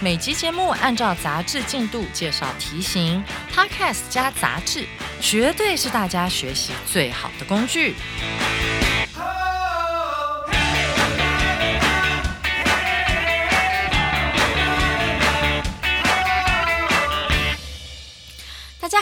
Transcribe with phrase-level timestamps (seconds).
[0.00, 3.22] 每集节目按照杂志进度介绍题型
[3.54, 4.84] ，Podcast 加杂志，
[5.20, 7.94] 绝对是大家学习最好的工具。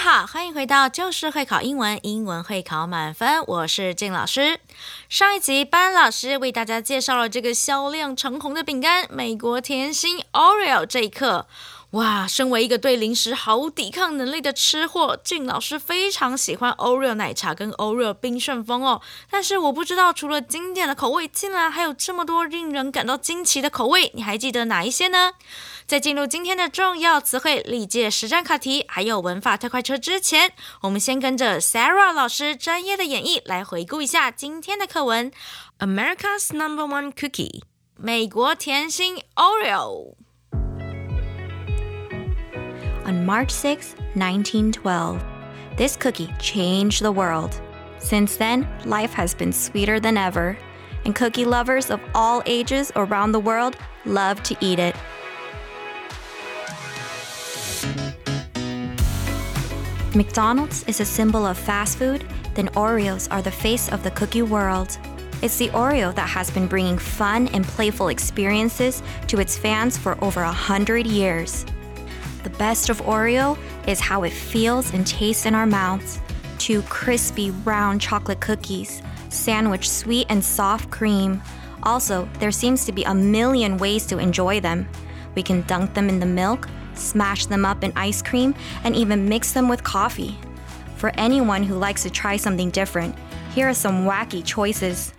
[0.04, 3.40] 好，欢迎回到就是会考英文，英文会考满分。
[3.46, 4.58] 我是静老师。
[5.08, 10.84] 上一集班老师为大家介绍了这个销量长红的饼干——美国甜心 Oreo。
[10.84, 11.46] 这一课，
[11.92, 12.26] 哇！
[12.26, 19.02] 身为一个对零食毫无抵抗能力的吃货，静老师非常喜欢 Oreo 奶茶跟 Oreo 冰顺风哦。
[19.30, 24.10] 但是我不知道，除了经典的口味，竟然还有这么多令人感到惊奇的口味。
[24.14, 25.32] 你还记得哪一些呢？
[25.86, 35.30] 在进入今天的重要词汇、历届实战考题，还有文法特快车之前，我们先跟着 Sarah 老师专业的演绎来回顾一下今天的课文。
[35.78, 37.60] America's Number One Cookie，
[37.98, 40.14] 美国甜心 Oreo。
[43.12, 45.22] On March 6, 1912,
[45.76, 47.60] this cookie changed the world.
[47.98, 50.56] Since then, life has been sweeter than ever,
[51.04, 54.96] and cookie lovers of all ages around the world love to eat it.
[60.16, 64.40] McDonald's is a symbol of fast food, then Oreos are the face of the cookie
[64.40, 64.96] world.
[65.42, 70.16] It's the Oreo that has been bringing fun and playful experiences to its fans for
[70.24, 71.66] over a hundred years.
[72.42, 76.20] The best of Oreo is how it feels and tastes in our mouths.
[76.58, 81.40] Two crispy, round chocolate cookies, sandwiched sweet and soft cream.
[81.84, 84.88] Also, there seems to be a million ways to enjoy them.
[85.34, 88.54] We can dunk them in the milk, smash them up in ice cream,
[88.84, 90.36] and even mix them with coffee.
[90.96, 93.16] For anyone who likes to try something different,
[93.54, 95.12] here are some wacky choices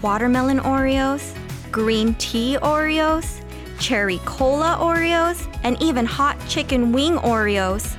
[0.00, 1.34] watermelon Oreos,
[1.72, 3.42] green tea Oreos,
[3.78, 7.96] cherry cola Oreos, and even hot chicken wing Oreos.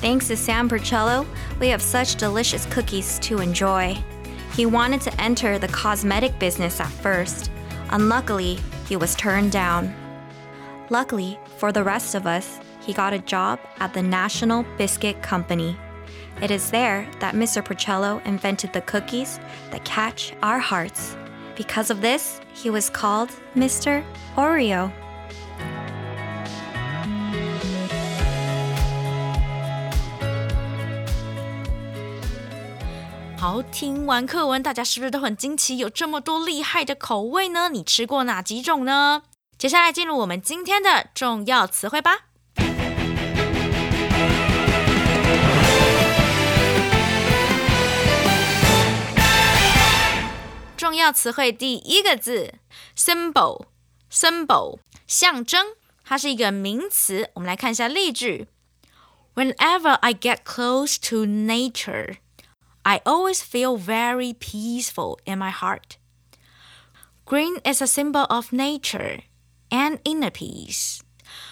[0.00, 1.26] Thanks to Sam Percello,
[1.60, 3.96] we have such delicious cookies to enjoy.
[4.54, 7.50] He wanted to enter the cosmetic business at first.
[7.90, 9.94] Unluckily, he was turned down.
[10.90, 15.76] Luckily, for the rest of us, he got a job at the National Biscuit Company.
[16.40, 17.62] It is there that Mr.
[17.62, 19.40] Porcello invented the cookies
[19.70, 21.16] that catch our hearts.
[21.56, 24.04] Because of this, he was called Mr.
[24.36, 24.92] Oreo.
[33.50, 35.78] 好，听完课文，大家是不是都很惊奇？
[35.78, 37.70] 有这么多厉害的口味呢？
[37.70, 39.22] 你吃过哪几种呢？
[39.56, 42.26] 接下来进入我们今天的重要词汇吧。
[50.76, 52.52] 重要词汇第一个字
[52.94, 55.68] ，symbol，symbol，象征，
[56.04, 57.30] 它是一个名词。
[57.32, 58.48] 我们来看一下例句
[59.34, 62.16] ：Whenever I get close to nature,
[62.87, 65.97] I always feel very peaceful in my heart.
[67.25, 69.21] Green is a symbol of nature
[69.69, 70.99] and inner peace.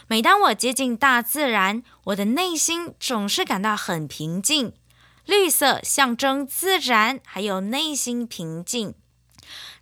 [0.07, 4.73] 每当我接近大自然，我的内心总是感到很平静。
[5.25, 8.95] 绿色象征自然，还有内心平静。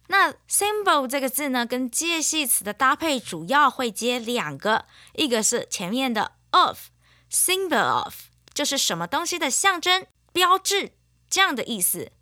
[0.08, 8.14] 那 symbol 这个字呢，跟介系词的搭配主要会接两个，一个是前面的 of，symbol of
[8.54, 10.92] 就是什么东西的象征、标志
[11.35, 12.13] 这样的意思。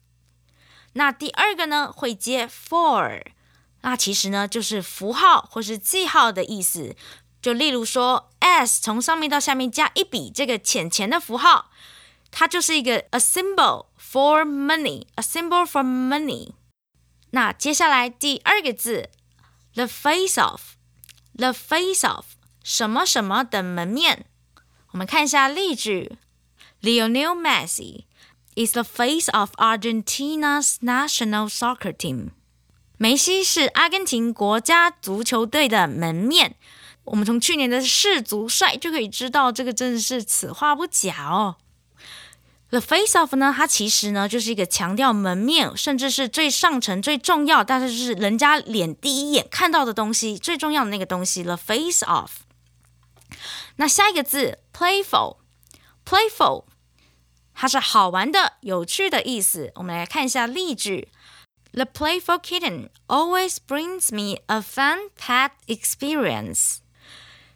[0.95, 3.23] 那第二个呢，会接 for，
[3.83, 6.97] 那其实呢就是符号或是记号的意思。
[7.43, 11.71] 就例如说 s 从上面到下面加一笔这个浅浅的符号，
[12.31, 16.53] 它就是一个 a symbol for money，a symbol for money。
[17.33, 19.11] 那接下来第二个字
[19.75, 22.25] ，the face of，the face of
[22.65, 24.25] 什么什么的门面。
[24.93, 26.17] 我们看一下例句
[26.81, 28.05] ：Lionel Messi
[28.55, 32.31] is the face of Argentina's national soccer team。
[32.97, 36.57] 梅西是阿根廷国家足球队的门面。
[37.05, 41.57] 我们从去年的世足赛就可以知道，这个真的是此话不假哦。
[42.71, 51.43] The face of 呢，它其实呢就是一个强调门面，甚至是最上层、最重要，但是就是人家脸第一眼看到的东西，最重要的那个东西。
[51.43, 52.31] The face of。
[53.77, 56.65] 那下一个字 playful，playful，
[57.63, 59.71] 它是好玩的、有趣的意思。
[59.77, 61.07] 我们来看一下例句
[61.71, 66.79] ：The playful kitten always brings me a fun pet experience。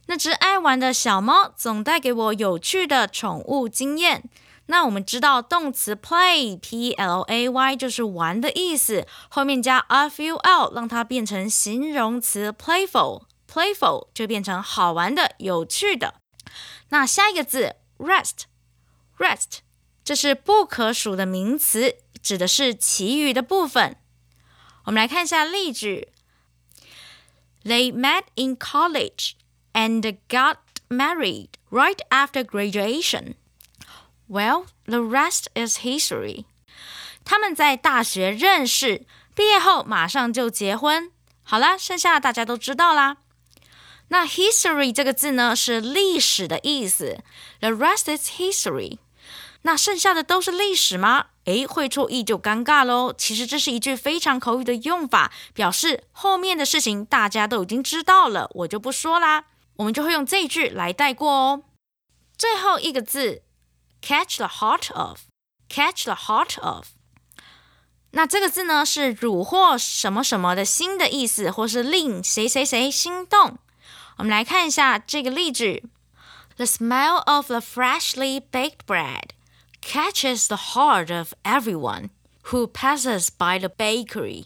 [0.06, 4.30] 那只爱玩的小猫总带给我有趣的宠物经验。
[4.66, 16.14] 那我们知道动词 play p l a y 就是玩的意思，后面加 a f u l 让它变成形容词 playful，playful 就变成好玩的、有趣的。
[16.90, 19.65] 那下一个字 rest，rest
[20.06, 23.96] 这是不可数的名词，指的是其余的部分。
[24.84, 26.10] 我们来看一下例句
[27.64, 29.32] ：They met in college
[29.72, 30.58] and got
[30.88, 33.34] married right after graduation.
[34.28, 36.44] Well, the rest is history.
[37.24, 39.04] 他们在大学认识，
[39.34, 41.10] 毕业后马上就结婚。
[41.42, 43.16] 好啦，剩下大家都知道啦。
[44.10, 47.18] 那 history 这个字呢，是历史的意思。
[47.58, 48.98] The rest is history.
[49.66, 51.26] 那剩下的都是历史吗？
[51.46, 53.12] 诶，会错意就尴尬喽。
[53.12, 59.46] 其实这是一句非常口语的用法，表示后面的事情大家都已经知道了，我就不说啦。
[59.74, 61.64] 我们就会用这一句来带过哦。
[62.38, 63.42] 最后一个字。
[64.02, 66.86] catch the heart of，catch the heart of。
[68.12, 73.58] 那这个字呢是虏获什么什么的心的意思，或是令谁谁谁心动。
[74.18, 75.82] 我们来看一下这个例句
[76.56, 79.30] ：The smell of the freshly baked bread
[79.85, 82.09] catches the heart of everyone
[82.45, 84.45] who passes by the bakery.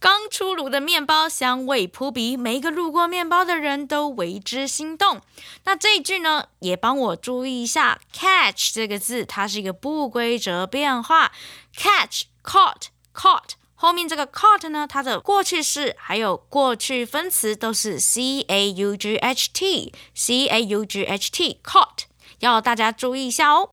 [0.00, 5.22] 刚出炉的面包香味扑鼻，每一个路过面包的人都为之心动。
[5.64, 11.32] 那这一句呢，也帮我注意一下，catch 这个字，它是一个不规则变化。
[11.74, 22.04] catch、caught、caught，后面这个 caught 呢，它的过去式还有过去分词都是 c a u g h t，c a u g h t，caught，
[22.40, 23.70] 要大家注意一下哦。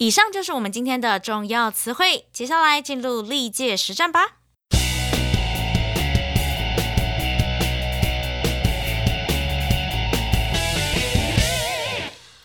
[0.00, 4.36] 以上就是我们今天的重要词汇，接下来进入历届实战吧。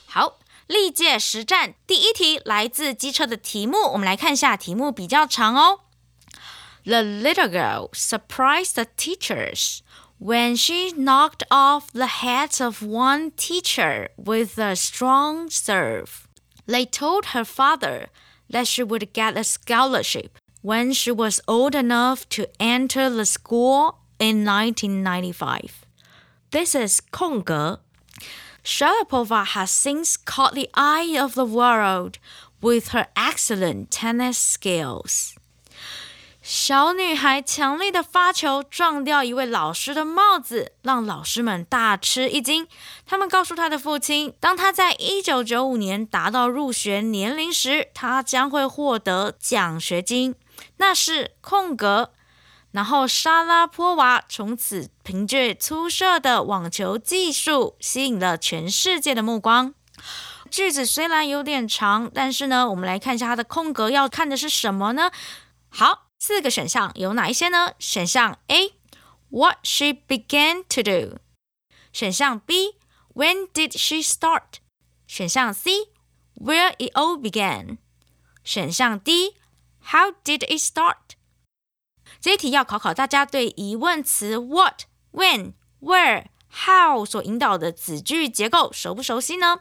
[0.08, 5.82] 好，历届实战第一题来自机车的题目，我们来看一下题目比较长哦。
[6.84, 9.80] The little girl surprised the teachers
[10.20, 16.25] when she knocked off the heads of one teacher with a strong serve.
[16.67, 18.09] They told her father
[18.51, 23.99] that she would get a scholarship when she was old enough to enter the school
[24.19, 25.85] in 1995.
[26.51, 27.81] This is 空格
[28.65, 32.19] Sharapova has since caught the eye of the world
[32.61, 35.36] with her excellent tennis skills.
[36.49, 42.69] 小女孩强力的发球撞掉一位老师的帽子，让老师们大吃一惊。
[43.05, 50.37] 他们告诉她的父亲，当她在一九九五年达到入学年龄时，她将会获得奖学金。
[50.77, 52.13] 那是空格。
[52.71, 59.75] 然后，莎拉波娃从此凭借出色的网球技术吸引了全世界的目光。
[60.49, 65.11] 句子虽然有点长，但是呢，我们来看一下它的空格要看的是什么呢？
[65.69, 67.75] 好，四个选项有哪一些呢？
[67.79, 71.19] 选项 A，What she began to do；
[71.93, 74.59] 选项 B，When did she start；
[75.07, 77.79] 选项 C，Where it all began；
[78.43, 81.17] 选项 D，How did it start？
[82.21, 84.83] 这一题要考考大家对疑问词 what、
[85.13, 89.61] when、where、how 所引导的子句结构熟不熟悉呢？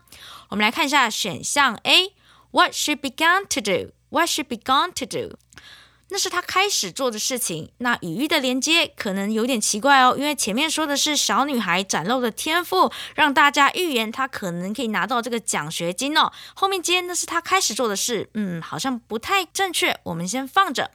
[0.50, 5.38] 我们来看一下选项 A，What she began to do，What she began to do，
[6.10, 7.72] 那是她开始做的事情。
[7.80, 16.32] 那语义的连接可能有点奇怪哦，因为前面说的是小女孩展露的天赋，让大家预言她可能可以拿到这个奖学金哦。
[16.54, 20.92] 后面接那是她开始做的事，嗯，好像不太正确，我们先放着。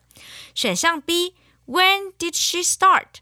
[0.55, 1.35] 选项 B。
[1.67, 3.21] When did she start？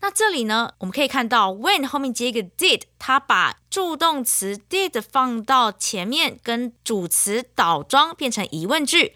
[0.00, 9.14] 那这里呢，我们可以看到 when 后面接一个 did，它把助动词 did 放到前面，跟主词倒装变成疑问句。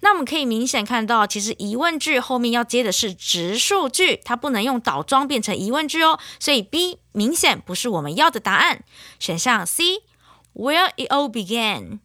[0.00, 6.18] 那我们可以明显看到，其实疑问句后面要接的是直述句，它不能用倒装变成疑问句哦。
[6.40, 8.82] 所以 B 明显不是我们要的答案。
[9.20, 12.00] 选项 C，Where it all began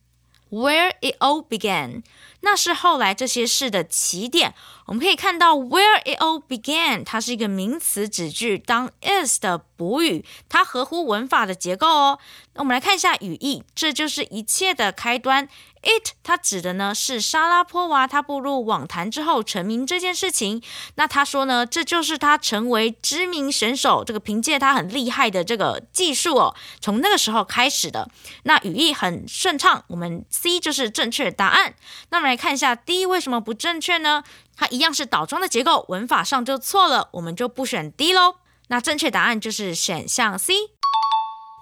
[0.50, 2.04] Where it all began？
[2.42, 4.54] 那是后来这些事的起点。
[4.86, 12.20] 我们可以看到，where it all began，它是一个名词子句当 is 的补语，它合乎文法的结构哦。
[12.54, 15.48] 那我们来看一下语义，这就是一切的开端。
[15.82, 20.62] It 它指的呢是莎拉波娃，她步入网坛之后成名这件事情。
[20.96, 28.10] 那他说呢，这就是他成为知名选手，这个凭借他很厉害的这个技术哦，从那个时候开始的。
[28.44, 31.74] 那语义很顺畅，我们 C 就是正确答案。
[32.10, 34.24] 那我们来看一下 D 为什么不正确呢？
[34.58, 38.36] 它一样是倒装的结构，文法上就错了，我们就不选 D 喽。
[38.68, 40.54] 那正确答案就是选项 C。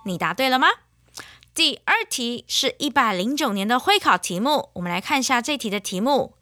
[0.05, 0.67] 你答对了吗？
[1.57, 6.35] 第二题是一百零九年的会考题目，我们来看一下这题的题目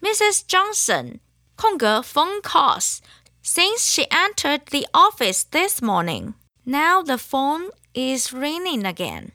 [0.00, 0.40] ：Mrs.
[0.48, 1.20] Johnson
[1.54, 2.98] 空格 phone calls
[3.40, 6.34] since she entered the office this morning.
[6.64, 9.28] Now the phone is ringing again.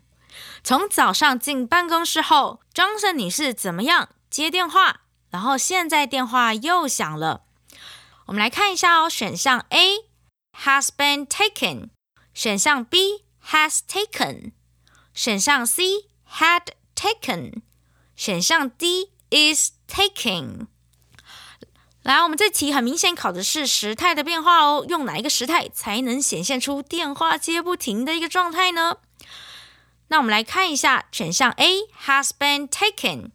[0.61, 5.03] 从早上进办公室后，Johnson 女士怎么样接电话？
[5.29, 7.45] 然后现在电话又响了。
[8.25, 9.99] 我们来看一下哦，选项 A
[10.65, 11.91] has been taken，
[12.33, 14.51] 选项 B has taken。
[15.13, 15.83] 选项 C
[16.29, 17.61] had taken，
[18.15, 20.67] 选项 D is taking。
[22.01, 28.97] 来，我们这题很明显考的是时态的变化哦，用哪一个时态才能显现出电话接不停的一个状态呢？
[30.09, 33.29] 那我们来看一下选项 A has been taken。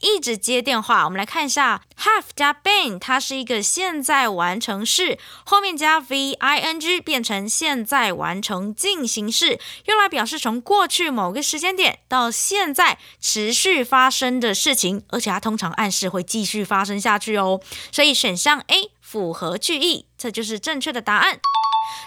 [0.00, 17.60] 一直接电话，我们来看一下，have 加 been，它是一个现在完成式，后面加 v i n g 变成现在完成进行式，用来表示从过去某个时间点到现在持续发生的事情，而且它通常暗示会继续发生下去哦。
[17.92, 21.40] 所以选项 A 符合句意，这就是正确的答案。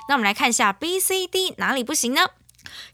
[0.07, 2.27] 那我们来看一下 B、C、D 哪里不行呢？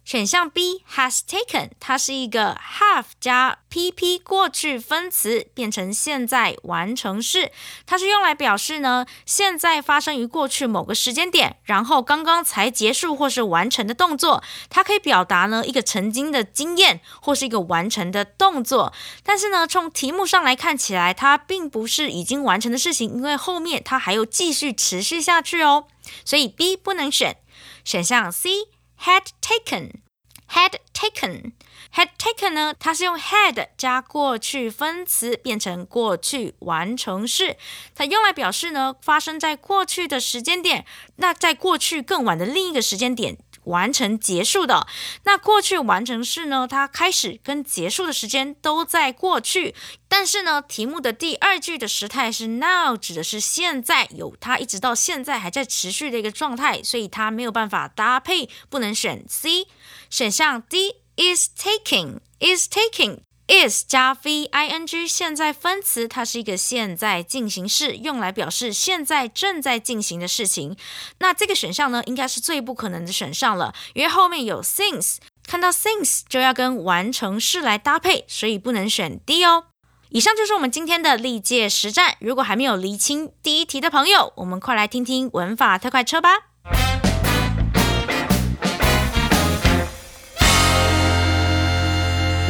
[0.04, 7.52] 选项 B has taken，它是一个 have 加 pp 过去分词变成现在完成式，
[7.86, 14.44] 它是用来表示呢现在发生于过去某个时间点，然后刚刚才结束或是完成的动作。
[14.70, 18.92] 它可以表达呢一个曾经的经验或是一个完成的动作。
[19.24, 25.86] 但是呢从题目上来看起来，它并不是已经完成的事情，因为后面它还有继续持续下去哦。
[26.26, 27.38] 所以 B 不能选，
[27.84, 28.79] 选项 C。
[29.02, 30.02] Had taken,
[30.50, 31.54] had taken,
[31.94, 32.74] had taken 呢？
[32.78, 37.56] 它是用 had 加过去分词变成过去完成式，
[37.96, 43.38] 它用来表示呢发生在过去的时间点，那在过去更晚的另一个时间点。
[43.66, 44.88] 完成结束的
[45.24, 46.68] 那过去完成式呢？
[46.70, 49.76] 它开始跟结束的时间都在过去，
[50.08, 59.68] 但是呢，题目的第二句的时态是 now，指的是现在有它一直到现在还在持续的一个状态，所以它没有办法搭配，不能选 C。
[60.10, 63.29] 选项 D is taking is taking。
[63.50, 70.78] Is 加 v i n g 现在分词，它是一个现在进行式，用来表示现在正在进行的事情。
[71.18, 79.66] 那这个选项呢，应该是最不可能的选项了，因为后面有 since，看到 since 就要跟完成式来搭配，所以不能选 D 哦。
[80.10, 82.16] 以上就是我们今天的历届实战。
[82.20, 86.49] 如果还没有厘清第一题的朋友，我们快来听听文法特快车吧。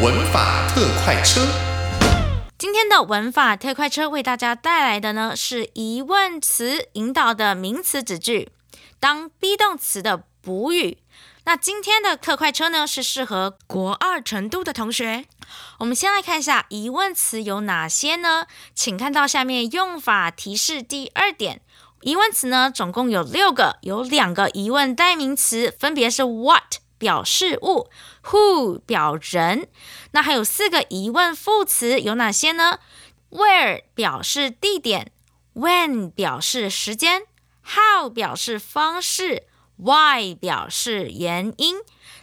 [0.01, 1.45] 文法特快车，
[2.57, 8.49] 今天的文法特快车为大家带来的呢是疑问词引导的名词子句，
[8.97, 10.99] 当 be 动词的补语。
[11.43, 15.25] 那今天的特快车呢是适合国二程度的同学。
[15.79, 18.45] 我们先来看一下疑问词有哪些呢？
[18.73, 21.59] 请看到下面用法提示第二点，
[22.03, 26.75] 疑问词呢总共有六个，有两个疑问代名词，分别是 what。
[26.99, 27.89] 表事物
[28.25, 29.67] ，who 表人，
[30.11, 32.77] 那还有四个疑问副词有哪些呢
[33.31, 35.11] ？Where 表示地点
[35.55, 37.23] ，When 表示时间
[37.63, 41.77] ，How 表示方式，Why 表示原因。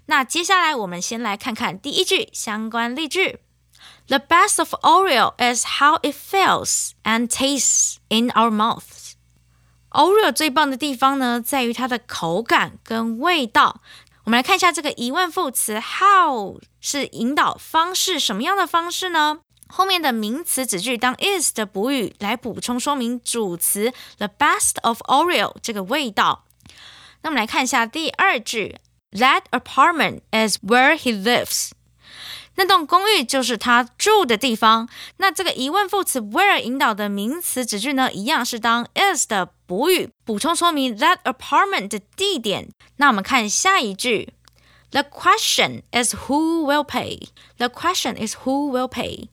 [0.07, 3.41] 那接下来我们先来看看第一句相关例句
[4.07, 9.15] ：The best of Oreo is how it feels and tastes in our mouths。
[9.91, 13.81] Oreo 最棒的地方呢，在于它的口感跟味道。
[14.27, 19.39] 我们来看一下这个疑问副词 how 是引导方式，什么样的方式呢？
[19.69, 26.45] 后面的名词子句当 is 的补语来补充说明主词 the best of Oreo 这个味道。
[27.23, 28.79] 那我们来看一下第二句
[29.13, 31.71] ，That apartment is where he lives。
[32.57, 34.89] 那栋公寓就是他住的地方。
[35.19, 42.69] 那这个疑问副词 where 引导的名词子句呢，一样是当 is 的补语，补充说明 that apartment 的地点。
[42.97, 44.33] 那我们看下一句
[44.91, 47.29] ，The question is who will pay.
[47.59, 49.29] The question is who will pay.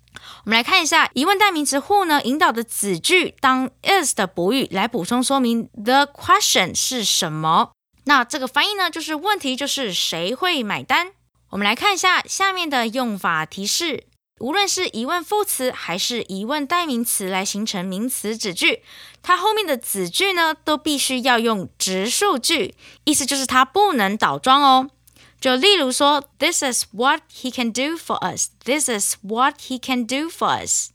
[0.45, 7.71] 我们来看一下疑问代名词 who 呢，引导的子句当 is 的补语来补充说明 the question 是什么。
[8.05, 11.13] 那这个翻译呢，就是问题就是谁会买单。
[11.49, 14.05] 我们来看一下下面的用法提示。
[14.43, 18.83] 无论是疑问副词还是疑问代名词来形成名词子句，
[19.21, 24.89] 它后面的子句呢都必须要用直述句，意思就是它不能倒装哦。
[25.39, 28.49] 就例如说，This is what he can do for us.
[28.65, 30.89] This is what he can do for us.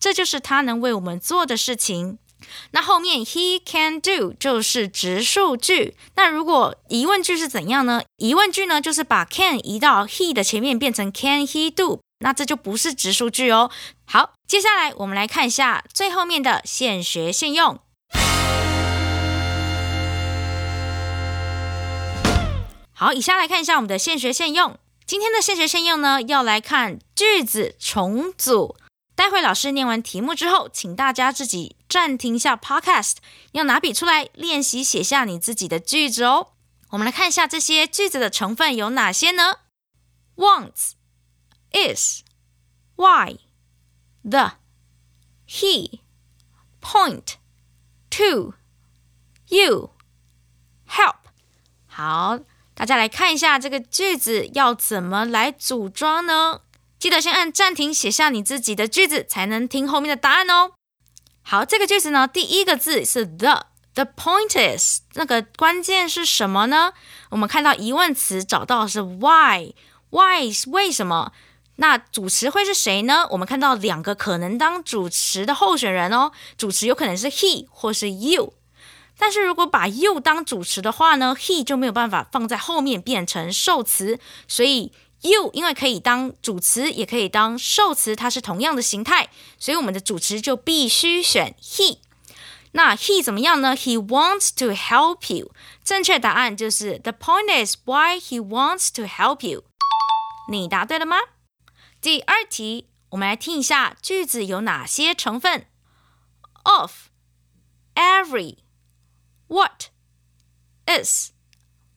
[0.00, 2.18] 这就是他能为我们做的事情。
[2.70, 5.94] 那后面 he can do 就是直述句。
[6.16, 8.02] 那如果疑问句是怎样呢？
[8.16, 12.00] 疑问句呢，就是把 can 移到 he 的前面，变成 can he do。
[12.18, 13.70] 那这就不是直述句哦。
[14.04, 17.78] 好，接下来我们来看一下最后面的现学现用。
[22.92, 24.78] 好，以下来看一下我们的现学现用。
[25.04, 28.76] 今天的现学现用呢，要来看句子重组。
[29.16, 33.16] 待会老师念完题目之后，请大家自己暂停一下 Podcast，
[33.52, 36.48] 要拿笔出来练习写下你自己的句子哦。
[36.90, 39.58] 我们来看一下这些句子的成分有哪些呢
[40.36, 40.92] ？Wants,
[41.74, 42.22] is,
[42.96, 43.38] why,
[44.22, 44.52] the,
[45.46, 46.00] he,
[46.80, 47.34] point,
[48.10, 48.54] to,
[49.48, 49.90] you,
[50.88, 51.16] help。
[51.86, 52.38] 好。
[52.76, 56.62] 大家来看一下这个句子要怎么来组装呢？
[56.98, 60.72] 记得先按暂停，写下你自己的句子，才能听后面的答案哦。
[61.42, 66.94] 好，这个句子呢，第一个字是 the，the point is，那个关键是什么呢？
[67.30, 71.30] 我们看到疑问词找到是 why，why 是为什么？
[71.76, 73.26] 那主持会是谁呢？
[73.30, 78.54] 我们看到两个可能当主持的候选人哦，主持有可能是 he 或是 you。
[79.18, 89.28] 但是如果把 you 当主持的话呢，he 就没有办法放在后面变成受词，所以 you 因为可以当主词，也可以当受词，它是同样的形态，
[89.58, 91.98] 所以我们的主持就必须选 he。
[92.72, 95.52] 那 he 怎么样呢？He wants to help you。
[95.84, 99.62] 正确答案就是 the point is why he wants to help you。
[100.50, 101.18] 你答对了吗？
[102.04, 105.64] 第二题，我们来听一下句子有哪些成分
[106.64, 107.08] ：of、
[107.94, 108.58] every。
[109.46, 109.84] What
[110.86, 111.30] is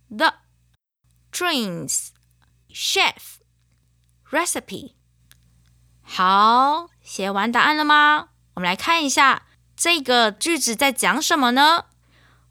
[0.08, 0.36] the
[1.30, 2.12] drinks
[2.70, 3.42] chef
[4.32, 4.94] recipe？
[6.02, 8.30] 好，写完答案了吗？
[8.54, 11.88] 我们来看一下这个句子在讲什么呢？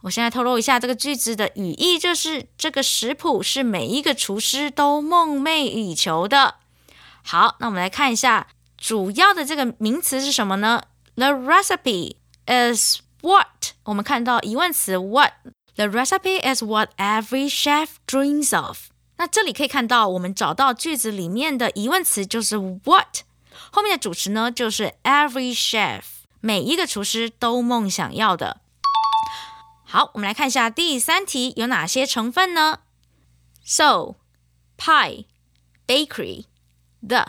[0.02, 6.56] 我现在透露一下这个句子的语义，就是这个食谱是每一个厨师都梦寐以求的。
[7.28, 8.46] 好，那我们来看一下
[8.78, 10.80] 主要的这个名词是什么呢
[11.16, 13.72] ？The recipe is What？
[13.82, 18.90] 我们看到疑问词 What？The recipe is what every chef dreams of。
[19.16, 23.22] 那这里可以看到，我们找到句子里面的疑问词就是 What，
[23.72, 26.02] 后面的主词呢就是 Every chef，
[26.40, 28.60] 每一个厨师都梦想要的。
[29.84, 32.78] 好，我们来看一下第三题有哪些成分呢
[33.64, 34.14] ？So
[34.78, 35.24] pie,
[35.88, 36.44] bakery,
[37.06, 37.26] the,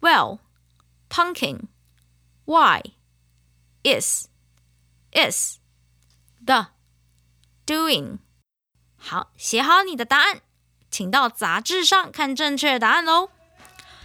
[0.00, 0.38] well,
[1.08, 1.68] pumpkin,
[2.44, 2.82] why,
[3.82, 4.28] is。
[5.12, 5.58] is
[6.46, 6.68] the
[7.66, 8.18] doing。
[8.96, 10.40] 好，写好你的答案，
[10.88, 13.30] 请到杂志上看正确答案喽。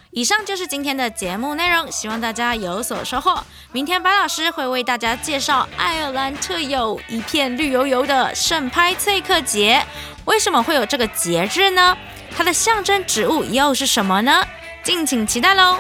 [0.09, 3.43] 以上就是今天的节目内容，希望大家有所收获。
[3.71, 9.85] 明天白老师会为大家介绍爱尔兰特有一片绿油油的圣派翠克节。
[10.25, 11.95] 为什么会有这个节日呢？
[12.35, 14.43] 它的象征植物又是什么呢？
[14.85, 15.79] 敬请期待喽！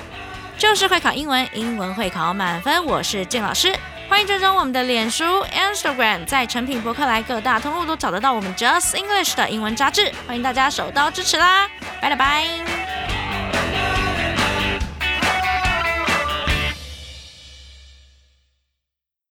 [0.57, 2.83] 就是会考英文，英文会考满分。
[2.85, 3.71] 我是静老师。
[4.09, 11.69] 欢迎追踪我们的脸书、Instagram，在成品博客来各大通路都找得到我们 Just English 的英文杂志，欢迎大家手刀支持啦！
[12.01, 13.14] 拜了拜。